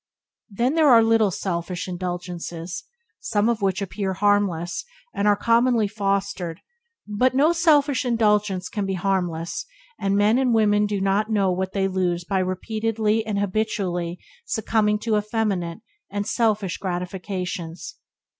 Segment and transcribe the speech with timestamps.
[0.49, 2.85] Then there are little selfish indulgences,
[3.19, 6.59] some of which appear harmless, and are commonly fostered;
[7.05, 9.63] but no selfish indulgence can be harmless,
[9.99, 14.97] and men and women do not know what they lose by repeatedly and habitually succumbing
[14.97, 17.97] to effeminate and selfish gratifications.